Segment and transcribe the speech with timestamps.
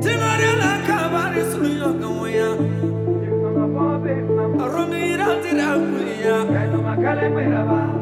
[0.00, 0.40] Sapie.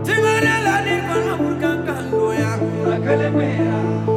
[0.05, 2.51] Timarela ni kono burkan kandoya,
[3.05, 4.08] kale mera.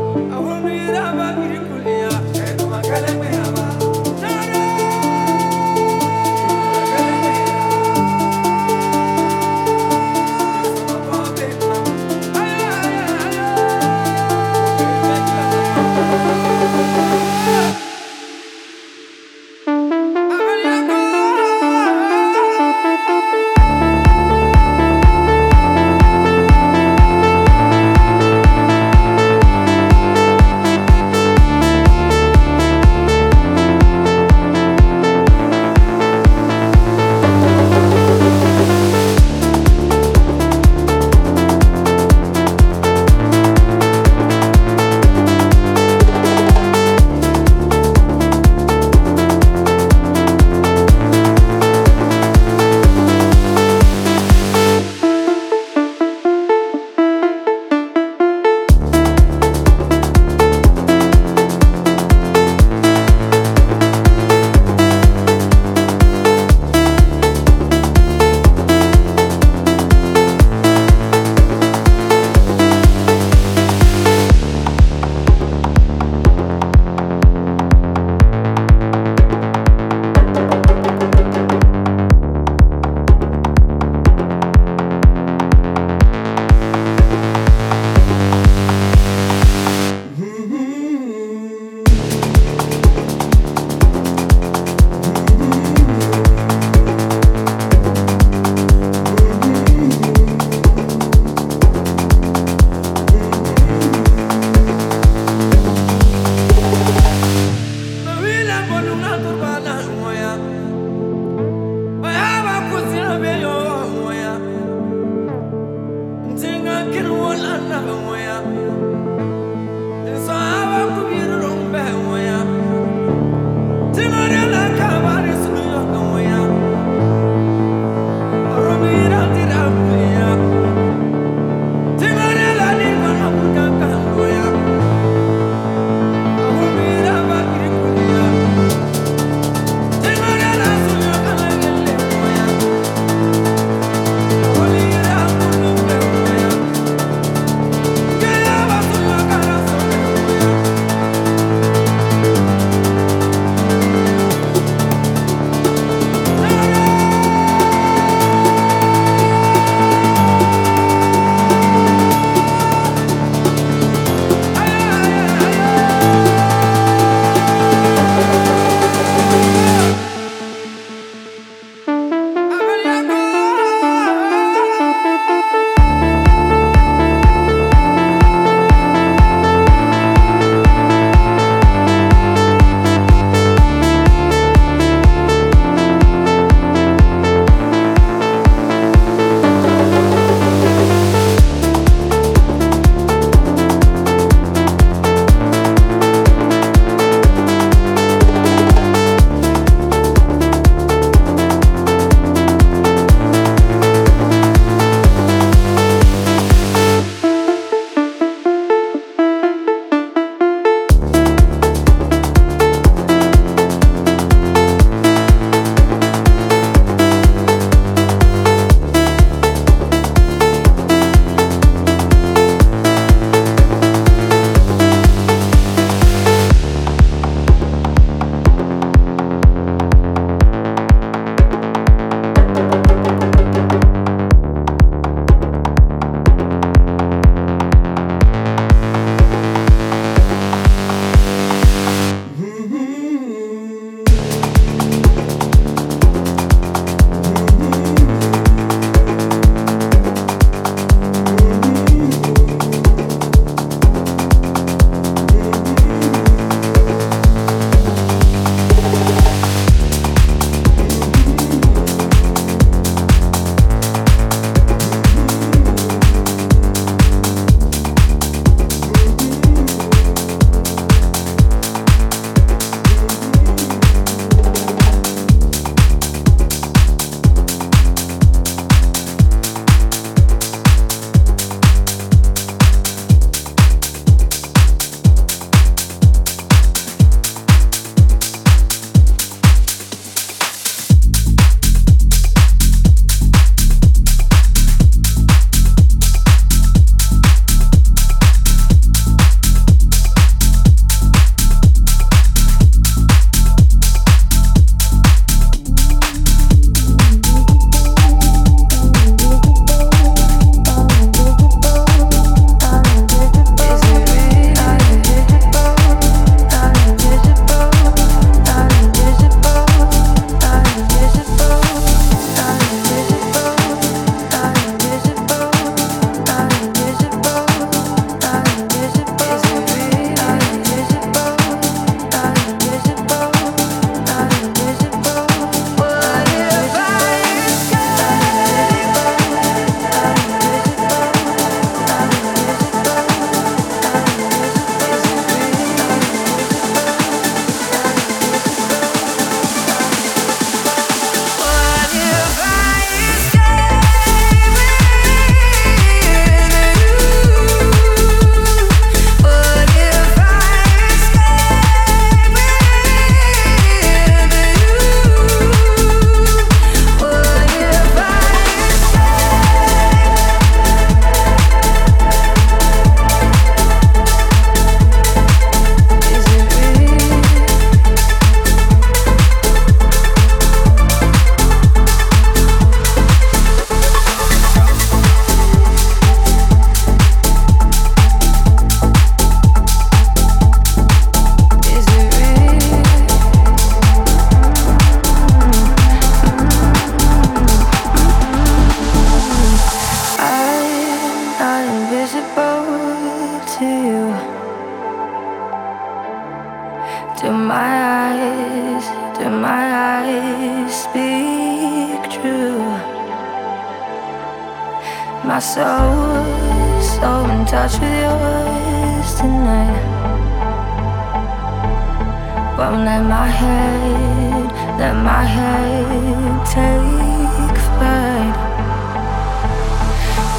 [422.71, 424.45] Don't let my head,
[424.79, 428.35] let my head take flight.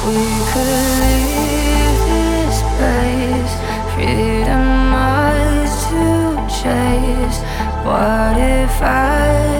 [0.07, 0.67] We could
[1.03, 3.53] leave this place,
[3.93, 4.65] freedom
[4.95, 6.03] ours to
[6.49, 7.39] chase.
[7.85, 9.52] What if I?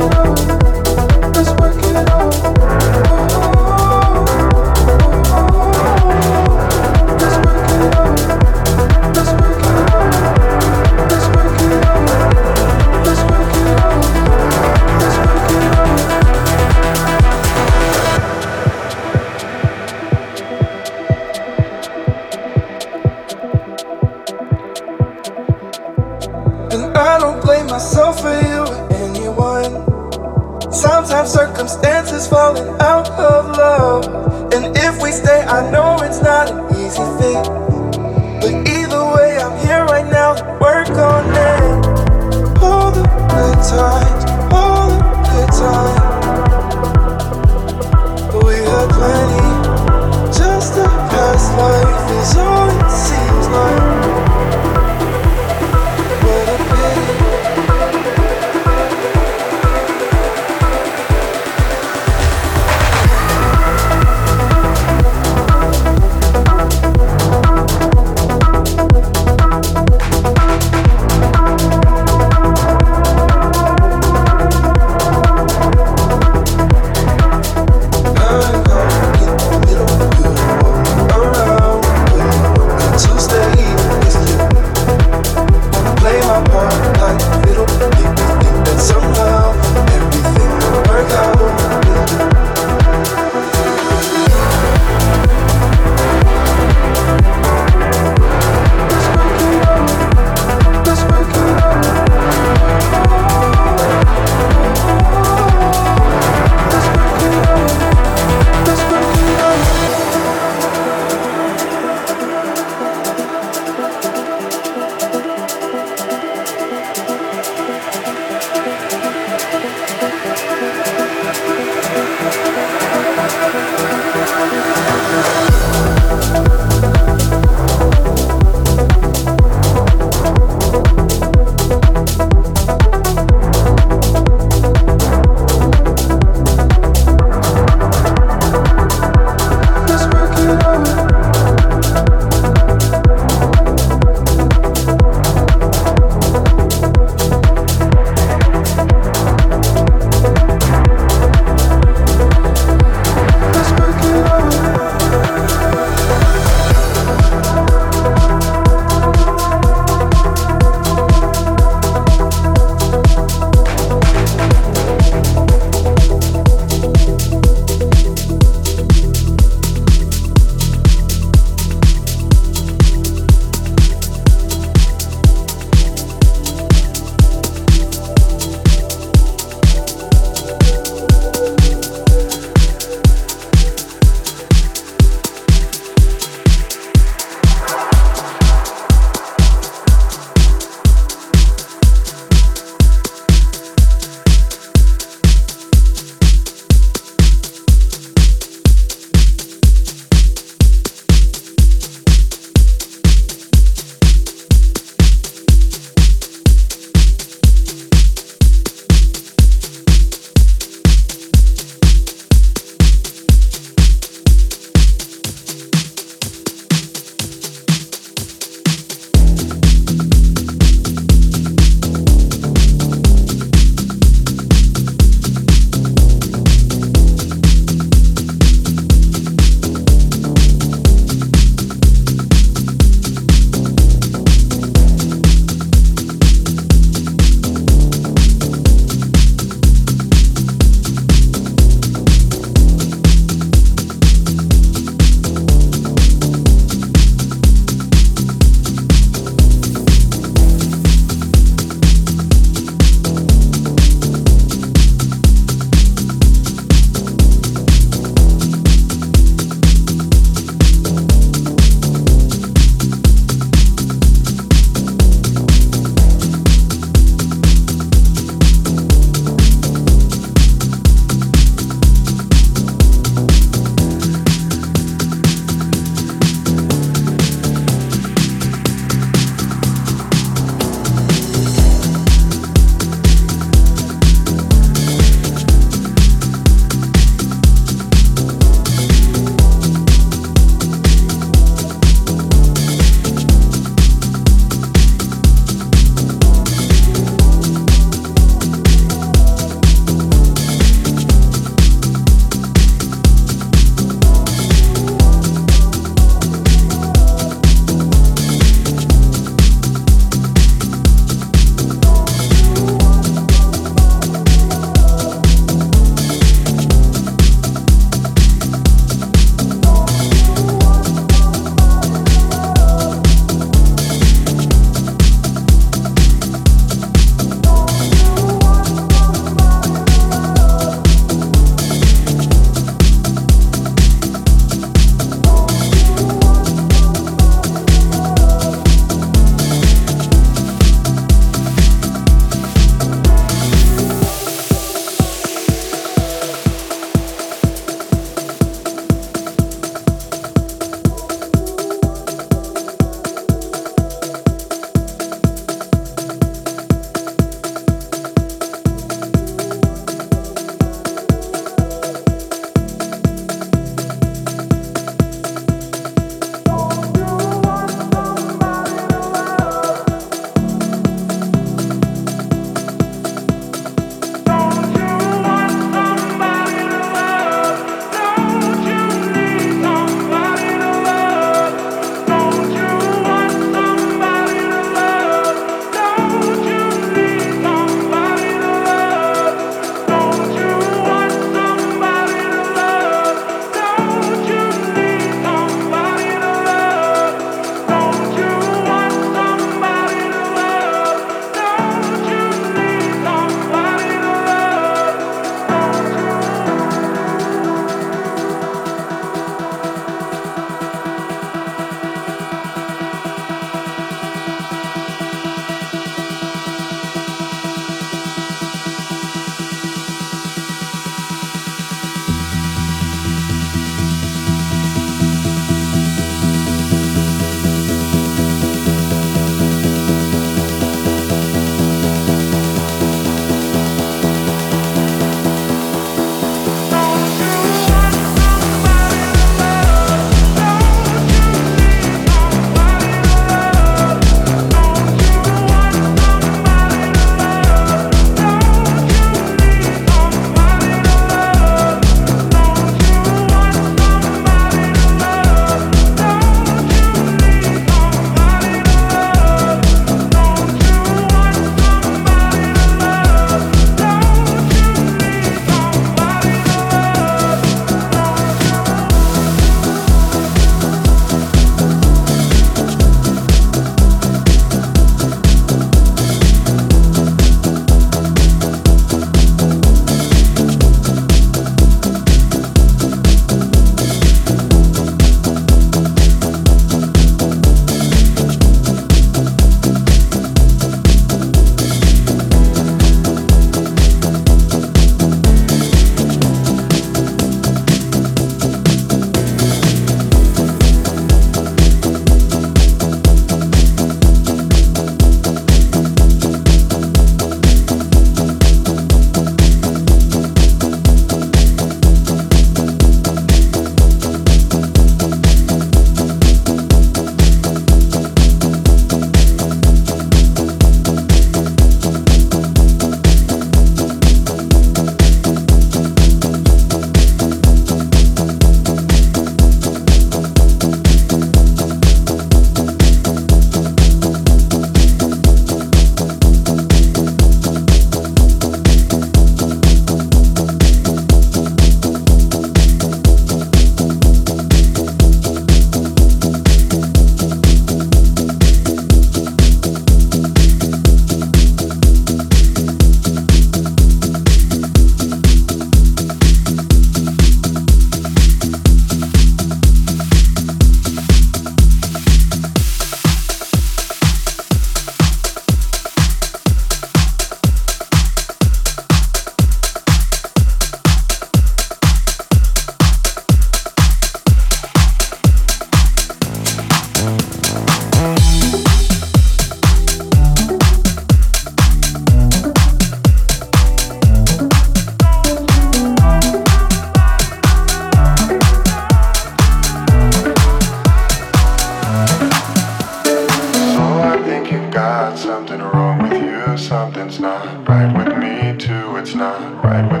[599.05, 600.00] To be shy